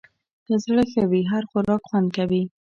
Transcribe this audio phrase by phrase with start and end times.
[0.45, 2.43] که زړه ښه وي، هر خوراک خوند کوي.